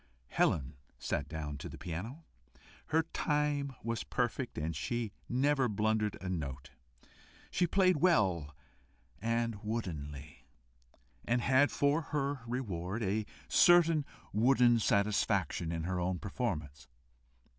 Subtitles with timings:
[0.29, 2.25] Helen sat down to the piano.
[2.87, 6.71] Her time was perfect, and she never blundered a note.
[7.51, 8.55] She played well
[9.21, 10.47] and woodenly,
[11.23, 14.03] and had for her reward a certain
[14.33, 16.87] wooden satisfaction in her own performance.